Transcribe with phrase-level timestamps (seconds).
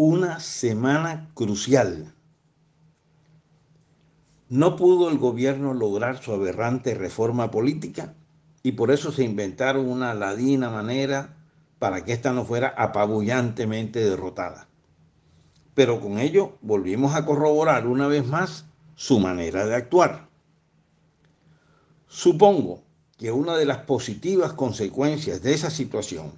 [0.00, 2.14] una semana crucial.
[4.48, 8.14] No pudo el gobierno lograr su aberrante reforma política
[8.62, 11.36] y por eso se inventaron una ladina manera
[11.80, 14.68] para que ésta no fuera apabullantemente derrotada.
[15.74, 20.28] Pero con ello volvimos a corroborar una vez más su manera de actuar.
[22.06, 22.84] Supongo
[23.16, 26.30] que una de las positivas consecuencias de esa situación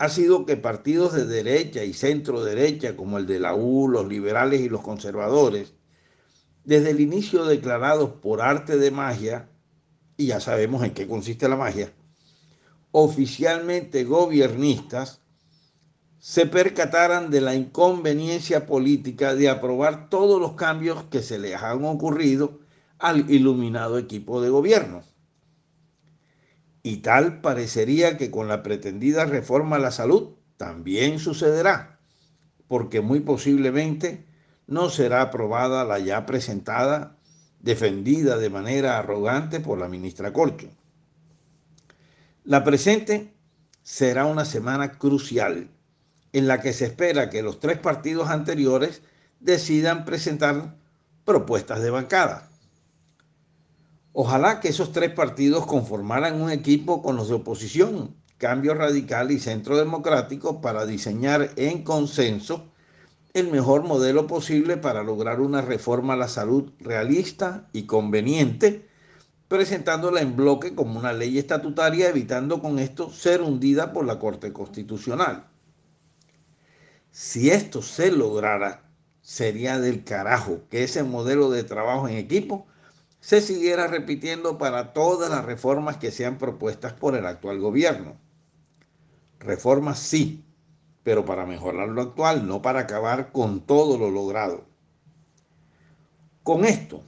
[0.00, 4.08] ha sido que partidos de derecha y centro derecha, como el de la U, los
[4.08, 5.74] liberales y los conservadores,
[6.64, 9.50] desde el inicio declarados por arte de magia,
[10.16, 11.92] y ya sabemos en qué consiste la magia,
[12.92, 15.20] oficialmente gobiernistas,
[16.18, 21.84] se percataran de la inconveniencia política de aprobar todos los cambios que se les han
[21.84, 22.60] ocurrido
[22.98, 25.02] al iluminado equipo de gobierno.
[26.82, 31.98] Y tal parecería que con la pretendida reforma a la salud también sucederá,
[32.68, 34.26] porque muy posiblemente
[34.66, 37.16] no será aprobada la ya presentada,
[37.60, 40.68] defendida de manera arrogante por la ministra Corcho.
[42.44, 43.34] La presente
[43.82, 45.70] será una semana crucial
[46.32, 49.02] en la que se espera que los tres partidos anteriores
[49.40, 50.76] decidan presentar
[51.24, 52.49] propuestas de bancada.
[54.12, 59.38] Ojalá que esos tres partidos conformaran un equipo con los de oposición, Cambio Radical y
[59.38, 62.66] Centro Democrático, para diseñar en consenso
[63.34, 68.88] el mejor modelo posible para lograr una reforma a la salud realista y conveniente,
[69.46, 74.52] presentándola en bloque como una ley estatutaria, evitando con esto ser hundida por la Corte
[74.52, 75.46] Constitucional.
[77.12, 82.66] Si esto se lograra, sería del carajo que ese modelo de trabajo en equipo
[83.20, 88.16] se siguiera repitiendo para todas las reformas que sean propuestas por el actual gobierno.
[89.38, 90.44] Reformas sí,
[91.02, 94.64] pero para mejorar lo actual, no para acabar con todo lo logrado.
[96.42, 97.02] Con esto,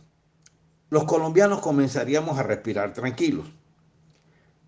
[0.91, 3.47] los colombianos comenzaríamos a respirar tranquilos.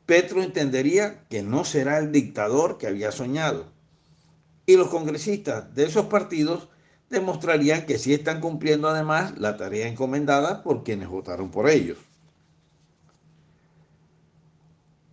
[0.07, 3.67] Petro entendería que no será el dictador que había soñado.
[4.67, 6.69] Y los congresistas de esos partidos
[7.15, 11.97] demostrarían que sí están cumpliendo además la tarea encomendada por quienes votaron por ellos.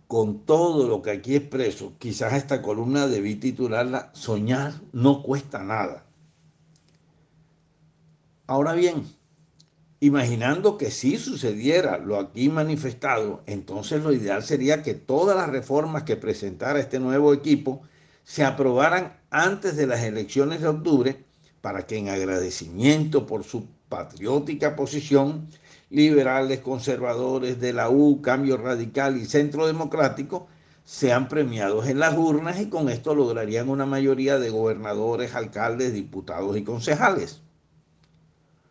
[0.06, 6.04] Con todo lo que aquí expreso, quizás esta columna debí titularla Soñar no cuesta nada.
[8.46, 9.04] Ahora bien,
[10.00, 16.02] imaginando que sí sucediera lo aquí manifestado, entonces lo ideal sería que todas las reformas
[16.02, 17.80] que presentara este nuevo equipo
[18.24, 21.24] se aprobaran antes de las elecciones de octubre
[21.62, 25.48] para que en agradecimiento por su patriótica posición,
[25.88, 30.48] liberales, conservadores de la U, Cambio Radical y Centro Democrático
[30.84, 36.56] sean premiados en las urnas y con esto lograrían una mayoría de gobernadores, alcaldes, diputados
[36.56, 37.40] y concejales.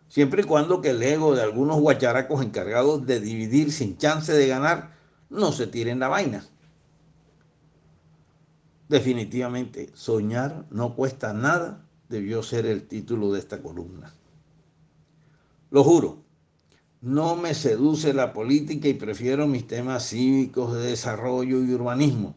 [0.09, 4.47] Siempre y cuando que el ego de algunos guacharacos encargados de dividir sin chance de
[4.47, 4.91] ganar
[5.30, 6.44] no se tiren la vaina.
[8.90, 14.14] Definitivamente, soñar no cuesta nada debió ser el título de esta columna.
[15.72, 16.24] Lo juro,
[17.02, 22.36] no me seduce la política y prefiero mis temas cívicos de desarrollo y urbanismo,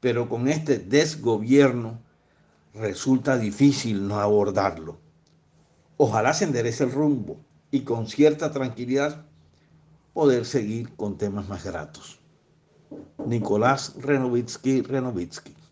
[0.00, 2.00] pero con este desgobierno
[2.74, 4.98] resulta difícil no abordarlo.
[5.96, 7.40] Ojalá se enderece el rumbo
[7.70, 9.24] y con cierta tranquilidad
[10.12, 12.18] poder seguir con temas más gratos.
[13.24, 15.54] Nicolás Renovitsky Renovitsky